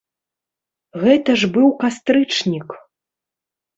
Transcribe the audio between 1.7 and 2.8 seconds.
кастрычнік!